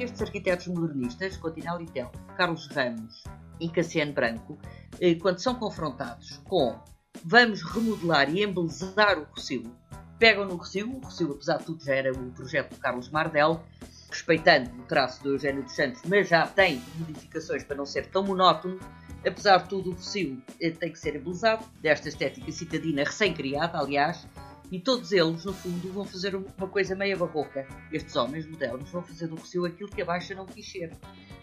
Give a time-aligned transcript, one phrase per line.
[0.00, 3.24] Estes arquitetos modernistas, Continal Litel, Carlos Ramos
[3.60, 4.58] e Cassiano Branco,
[5.00, 6.78] eh, quando são confrontados com
[7.24, 9.70] vamos remodelar e embelezar o Rossio,
[10.18, 13.62] pegam no Rossio, o Rossio apesar de tudo já era o projeto do Carlos Mardel,
[14.10, 18.24] respeitando o traço do Eugênio dos Santos, mas já tem modificações para não ser tão
[18.24, 18.78] monótono.
[19.28, 24.26] Apesar de tudo, o Rossio eh, tem que ser embelezado, desta estética citadina recém-criada, aliás,
[24.70, 27.66] e todos eles, no fundo, vão fazer uma coisa meia barroca.
[27.92, 30.92] Estes homens modernos vão fazer do Rossio aquilo que a Baixa não quis ser.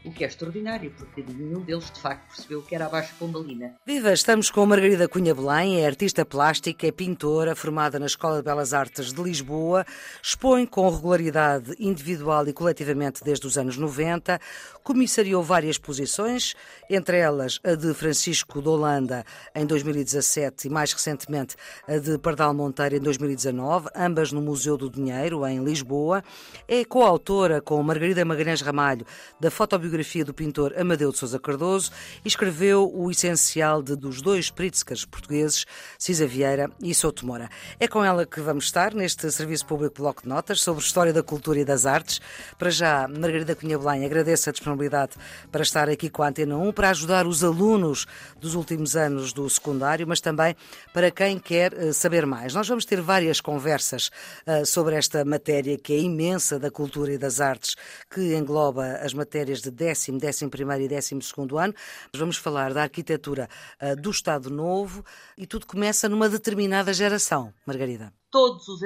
[0.04, 3.76] O que é extraordinário, porque nenhum deles de facto percebeu que era a Baixa Pombalina.
[3.88, 8.44] Viva, estamos com Margarida Cunha Belém, é artista plástica, é pintora, formada na Escola de
[8.44, 9.84] Belas Artes de Lisboa,
[10.22, 14.40] expõe com regularidade individual e coletivamente desde os anos 90,
[14.84, 16.54] comissariou várias exposições,
[16.88, 21.56] entre elas a de Francisco de Holanda em 2017 e mais recentemente
[21.88, 26.24] a de Pardal Monteiro em 2019, ambas no Museu do Dinheiro, em Lisboa.
[26.68, 29.06] É coautora com Margarida Magalhães Ramalho
[29.40, 31.92] da fotobiografia do pintor Amadeu de Sousa Cardoso
[32.24, 35.66] e escreveu o essencial de, dos dois Pritzkers portugueses,
[35.98, 37.50] Cisa Vieira e Souto Moura.
[37.80, 41.24] É com ela que vamos estar neste Serviço Público Bloco de Notas sobre História da
[41.24, 42.20] Cultura e das Artes.
[42.58, 45.14] Para já, Margarida Cunha Belém, agradeço a disponibilidade
[45.52, 48.06] para estar aqui com a Antena 1, para ajudar os alunos
[48.40, 50.56] dos últimos anos do secundário, mas também
[50.94, 52.54] para quem quer uh, saber mais.
[52.54, 54.10] Nós vamos ter várias conversas
[54.48, 57.76] uh, sobre esta matéria que é imensa da cultura e das artes,
[58.10, 61.74] que engloba as matérias de décimo, décimo primeiro e décimo segundo ano.
[62.14, 63.48] Vamos falar da arquitetura
[63.82, 65.06] uh, do Estado Novo
[65.38, 68.12] e tudo começa numa determinada geração, Margarida.
[68.32, 68.82] Todos os,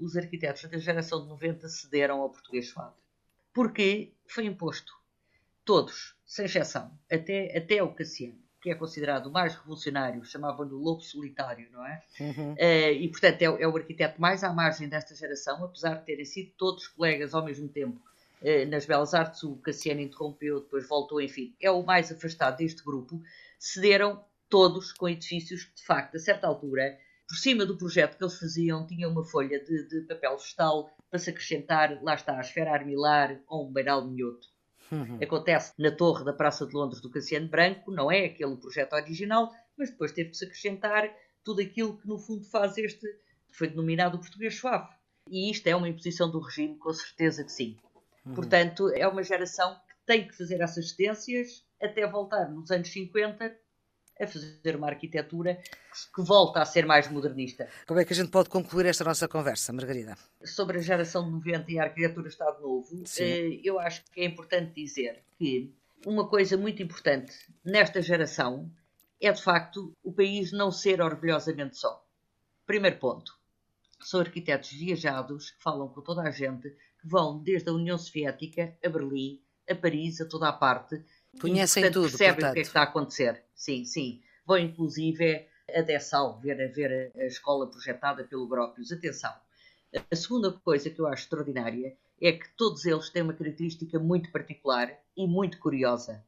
[0.00, 2.94] os arquitetos da geração de 90 cederam ao português suave.
[3.54, 4.92] Porque foi imposto.
[5.64, 6.90] Todos, sem exceção.
[7.10, 12.02] Até, até o Cassiano que é considerado o mais revolucionário, chamavam-no Lobo Solitário, não é?
[12.20, 12.52] Uhum.
[12.52, 16.24] Uh, e, portanto, é, é, o arquiteto mais à margem desta geração, apesar de terem
[16.24, 18.00] sido todos colegas ao mesmo tempo
[18.42, 19.42] uh, nas Belas Artes.
[19.42, 23.20] O Cassiano interrompeu, depois voltou, enfim, é o mais afastado deste grupo.
[23.58, 28.24] Cederam todos com edifícios que, de facto, a certa altura, por cima do projeto que
[28.24, 32.40] eles faziam, tinha uma folha de, de papel vegetal para se acrescentar, lá está, a
[32.40, 34.48] esfera armilar ou um beiral minhoto.
[34.90, 35.18] Uhum.
[35.22, 39.52] Acontece na torre da Praça de Londres do Cassiano Branco, não é aquele projeto original,
[39.76, 41.10] mas depois teve que se acrescentar
[41.44, 43.06] tudo aquilo que no fundo faz este,
[43.52, 44.88] foi denominado o português suave.
[45.28, 47.76] E isto é uma imposição do regime, com certeza que sim.
[48.26, 48.34] Uhum.
[48.34, 53.56] Portanto, é uma geração que tem que fazer essas cedências até voltar nos anos 50
[54.20, 55.60] a fazer uma arquitetura
[56.14, 57.68] que volta a ser mais modernista.
[57.86, 60.16] Como é que a gente pode concluir esta nossa conversa, Margarida?
[60.44, 63.24] Sobre a geração de 90 e a arquitetura Estado Novo, Sim.
[63.24, 65.74] Eh, eu acho que é importante dizer que
[66.06, 67.32] uma coisa muito importante
[67.64, 68.70] nesta geração
[69.20, 72.02] é, de facto, o país não ser orgulhosamente só.
[72.66, 73.38] Primeiro ponto.
[74.00, 78.74] São arquitetos viajados que falam com toda a gente, que vão desde a União Soviética
[78.82, 81.04] a Berlim, a Paris, a toda a parte,
[81.38, 82.50] Conhecem e, portanto, tudo, percebem portanto.
[82.50, 83.44] o que é que está a acontecer.
[83.54, 84.22] Sim, sim.
[84.46, 88.90] Vão inclusive a Dessal ver, a ver a escola projetada pelo Grópios.
[88.90, 89.32] Atenção.
[90.10, 94.30] A segunda coisa que eu acho extraordinária é que todos eles têm uma característica muito
[94.30, 96.24] particular e muito curiosa.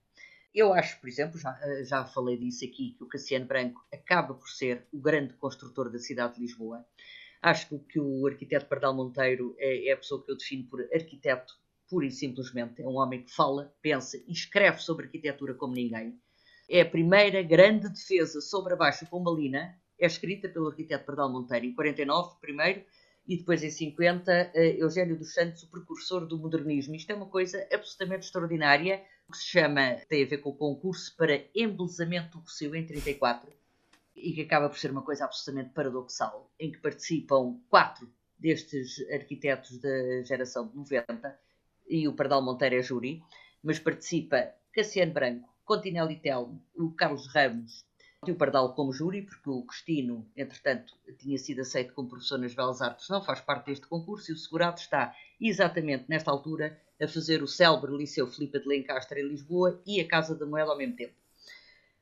[0.54, 4.48] Eu acho, por exemplo, já, já falei disso aqui, que o Cassiano Branco acaba por
[4.48, 6.84] ser o grande construtor da cidade de Lisboa.
[7.40, 11.54] Acho que o arquiteto Pardal Monteiro é, é a pessoa que eu defino por arquiteto
[11.92, 12.80] pura e simplesmente.
[12.80, 16.18] É um homem que fala, pensa e escreve sobre arquitetura como ninguém.
[16.66, 19.78] É a primeira grande defesa sobre a Baixa Pombalina.
[20.00, 22.82] É escrita pelo arquiteto Pardal Monteiro em 49, primeiro,
[23.28, 26.94] e depois em 50, eh, Eugênio dos Santos, o precursor do modernismo.
[26.94, 31.14] Isto é uma coisa absolutamente extraordinária, que se chama, tem a ver com o concurso
[31.14, 33.52] para embelezamento do Rossio em 34,
[34.16, 39.78] e que acaba por ser uma coisa absolutamente paradoxal, em que participam quatro destes arquitetos
[39.78, 41.38] da geração de 90,
[41.88, 43.22] e o Pardal Monteiro é júri,
[43.62, 47.84] mas participa Cassiano Branco, Continelli Telmo, o Carlos Ramos
[48.26, 52.54] e o Pardal como júri, porque o Cristino, entretanto, tinha sido aceito como professor nas
[52.54, 57.08] Belas Artes, não faz parte deste concurso, e o segurado está exatamente nesta altura a
[57.08, 60.78] fazer o célebre Liceu Filipe de Lencastre em Lisboa e a Casa da Moeda ao
[60.78, 61.14] mesmo tempo.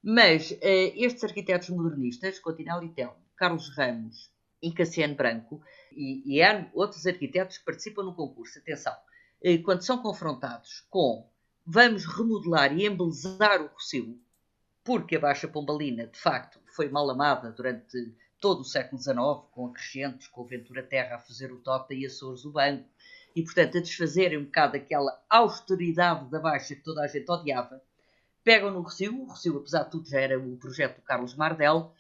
[0.02, 4.30] Mas eh, estes arquitetos modernistas, Continelli Telmo, Carlos Ramos
[4.62, 5.62] e Cassiano Branco,
[5.92, 6.40] e, e
[6.74, 8.94] outros arquitetos que participam no concurso, atenção,
[9.64, 11.28] quando são confrontados com
[11.66, 14.18] vamos remodelar e embelezar o Rossio,
[14.84, 19.18] porque a Baixa Pombalina, de facto, foi mal amada durante todo o século XIX,
[19.52, 22.88] com acrescentos, com o Ventura Terra a fazer o Tota e Açores o Banco,
[23.36, 27.80] e, portanto, a desfazerem um bocado aquela austeridade da Baixa que toda a gente odiava,
[28.42, 31.92] pegam no Recio, o Recio, apesar de tudo, já era o projeto do Carlos Mardel,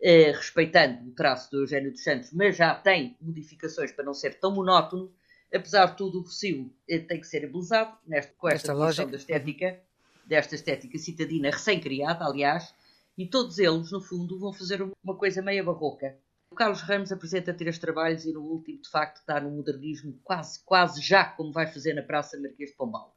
[0.00, 4.38] eh, respeitando o traço do Eugênio dos Santos, mas já tem modificações para não ser
[4.40, 5.12] tão monótono.
[5.52, 9.16] Apesar de tudo, o Recio eh, tem que ser embelezado nesta, com esta, esta da
[9.16, 9.80] estética,
[10.24, 12.72] desta estética citadina recém-criada, aliás,
[13.18, 16.16] e todos eles, no fundo, vão fazer uma coisa meia barroca.
[16.52, 20.62] O Carlos Ramos apresenta três trabalhos e no último, de facto, está no modernismo quase,
[20.64, 23.14] quase já como vai fazer na Praça Marquês de Pombal.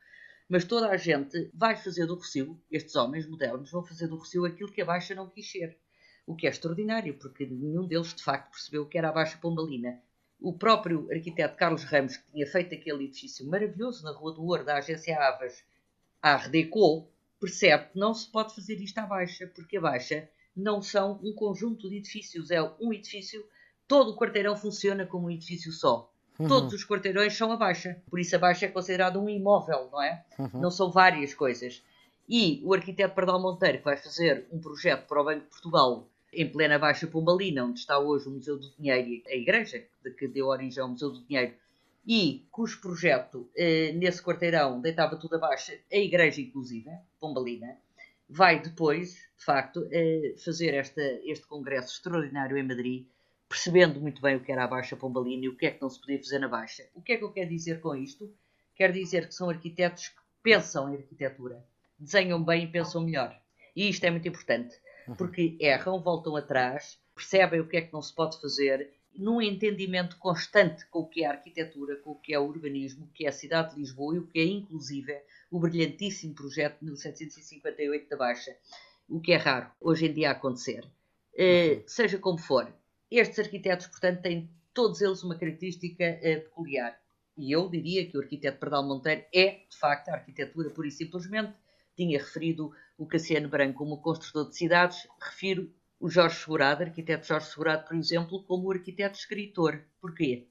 [0.48, 4.46] Mas toda a gente vai fazer do Rocio, estes homens modernos vão fazer do Rocio
[4.46, 5.80] aquilo que a Baixa não quis ser.
[6.28, 9.38] O que é extraordinário, porque nenhum deles, de facto, percebeu o que era a Baixa
[9.38, 10.02] Pombalina.
[10.44, 14.66] O próprio arquiteto Carlos Ramos, que tinha feito aquele edifício maravilhoso na Rua do Ouro
[14.66, 15.64] da agência Avas,
[16.22, 17.08] a Redeco,
[17.40, 21.34] percebe que não se pode fazer isto à Baixa, porque a Baixa não são um
[21.34, 23.42] conjunto de edifícios, é um edifício,
[23.88, 26.12] todo o quarteirão funciona como um edifício só.
[26.38, 26.48] Uhum.
[26.50, 28.02] Todos os quarteirões são a baixa.
[28.10, 30.26] Por isso a baixa é considerado um imóvel, não é?
[30.38, 30.50] Uhum.
[30.60, 31.82] Não são várias coisas.
[32.28, 36.08] E o arquiteto Pardal Monteiro, que vai fazer um projeto para o Banco de Portugal
[36.34, 39.84] em plena Baixa Pombalina, onde está hoje o Museu do Dinheiro e a igreja
[40.18, 41.54] que deu origem ao Museu do Dinheiro,
[42.06, 46.90] e cujo projeto eh, nesse quarteirão deitava tudo abaixo, a igreja inclusive,
[47.20, 47.78] Pombalina,
[48.28, 53.06] vai depois, de facto, eh, fazer esta, este congresso extraordinário em Madrid,
[53.48, 55.90] percebendo muito bem o que era a Baixa Pombalina e o que é que não
[55.90, 56.84] se podia fazer na Baixa.
[56.94, 58.34] O que é que eu quero dizer com isto?
[58.76, 61.64] Quero dizer que são arquitetos que pensam em arquitetura,
[61.98, 63.40] desenham bem e pensam melhor.
[63.76, 64.76] E isto é muito importante.
[65.18, 70.18] Porque erram, voltam atrás, percebem o que é que não se pode fazer, num entendimento
[70.18, 73.26] constante com o que é a arquitetura, com o que é o urbanismo, o que
[73.26, 75.16] é a cidade de Lisboa e o que é, inclusive,
[75.52, 78.58] o brilhantíssimo projeto de 1758 da Baixa,
[79.08, 80.84] o que é raro hoje em dia acontecer.
[81.34, 82.74] Uh, seja como for,
[83.12, 87.00] estes arquitetos, portanto, têm todos eles uma característica uh, peculiar.
[87.38, 90.92] E eu diria que o arquiteto Pardal Monteiro é, de facto, a arquitetura pura e
[90.92, 91.54] simplesmente.
[91.96, 97.48] Tinha referido o Cassiano Branco como construtor de cidades, refiro o Jorge Segurado, arquiteto Jorge
[97.48, 99.82] Segurado, por exemplo, como o arquiteto escritor.
[100.02, 100.48] Porquê?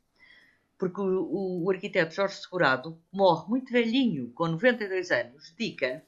[0.78, 6.02] Porque o, o, o arquiteto Jorge Segurado morre muito velhinho, com 92 anos, dedica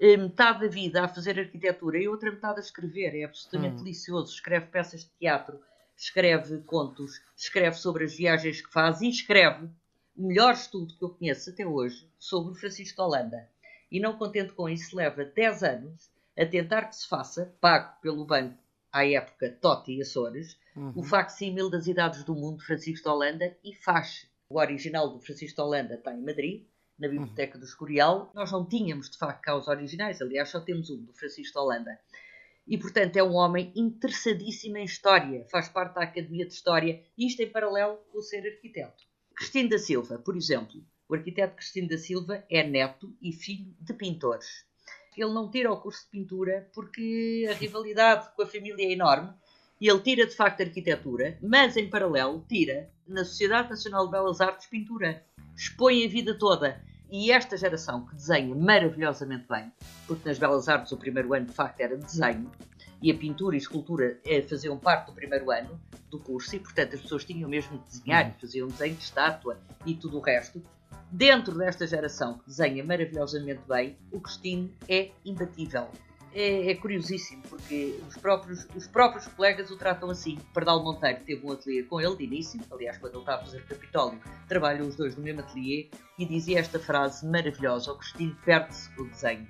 [0.00, 3.14] eh, metade da vida a fazer arquitetura e outra metade a escrever.
[3.14, 3.84] É absolutamente hum.
[3.84, 4.32] delicioso.
[4.32, 5.60] Escreve peças de teatro,
[5.96, 9.66] escreve contos, escreve sobre as viagens que faz e escreve
[10.16, 13.48] o melhor estudo que eu conheço até hoje sobre o Francisco Holanda.
[13.90, 18.24] E não contente com isso, leva 10 anos a tentar que se faça, pago pelo
[18.24, 18.58] banco
[18.92, 20.92] à época Totti e Açores, uhum.
[20.96, 24.28] o facsímil das Idades do Mundo Francisco Holanda e faz.
[24.48, 26.66] O original do Francisco Holanda está em Madrid,
[26.98, 27.60] na Biblioteca uhum.
[27.60, 28.30] do Escorial.
[28.34, 31.98] Nós não tínhamos, de facto, cá os originais, aliás, só temos um, do Francisco Holanda
[32.70, 37.26] e, portanto, é um homem interessadíssimo em história, faz parte da Academia de História, e
[37.26, 39.02] isto em paralelo com o ser arquiteto.
[39.34, 43.92] Cristina da Silva, por exemplo, o arquiteto Cristina da Silva é neto e filho de
[43.92, 44.64] pintores.
[45.16, 49.34] Ele não tira o curso de pintura porque a rivalidade com a família é enorme
[49.80, 54.40] e ele tira de facto arquitetura, mas em paralelo tira na Sociedade Nacional de Belas
[54.40, 55.24] Artes pintura.
[55.56, 56.80] Expõe a vida toda
[57.10, 59.72] e esta geração que desenha maravilhosamente bem,
[60.06, 62.48] porque nas Belas Artes o primeiro ano de facto era desenho,
[63.02, 66.60] e a pintura e a escultura eh, faziam parte do primeiro ano do curso, e
[66.60, 70.20] portanto as pessoas tinham mesmo de desenhar e faziam desenho de estátua e tudo o
[70.20, 70.62] resto.
[71.12, 75.88] Dentro desta geração que desenha maravilhosamente bem, o Cristine é imbatível
[76.32, 80.38] é, é, curiosíssimo, porque os próprios, os próprios colegas o tratam assim.
[80.54, 83.64] Pardal Monteiro teve um ateliê com ele de início, aliás, quando ele está a fazer
[83.64, 88.88] Capitólio, trabalham os dois no mesmo ateliê e dizia esta frase maravilhosa: o Cristino perde-se
[89.00, 89.48] o desenho.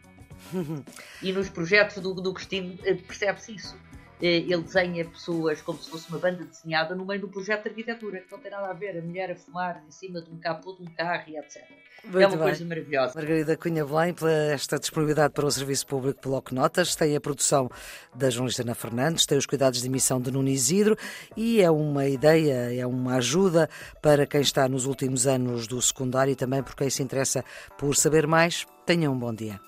[1.23, 3.77] e nos projetos do, do Cristino eh, percebe-se isso.
[4.21, 7.69] Eh, ele desenha pessoas como se fosse uma banda desenhada no meio do projeto de
[7.71, 10.39] arquitetura, que não tem nada a ver, a mulher a fumar em cima de um
[10.39, 11.63] capô de um carro e etc.
[12.05, 12.47] Muito é uma bem.
[12.47, 13.13] coisa maravilhosa.
[13.15, 17.71] Margarida Cunha Belém, pela esta disponibilidade para o Serviço Público Bloco Notas, tem a produção
[18.15, 20.97] da jornalista Ana Fernandes, tem os cuidados de emissão de Nuno Isidro
[21.37, 23.69] e é uma ideia, é uma ajuda
[24.01, 27.45] para quem está nos últimos anos do secundário e também por quem se interessa
[27.79, 28.67] por saber mais.
[28.87, 29.61] Tenha um bom dia.